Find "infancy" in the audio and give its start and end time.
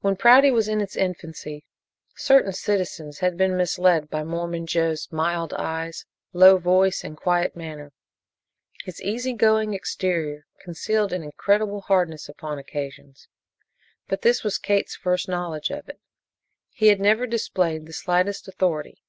0.96-1.64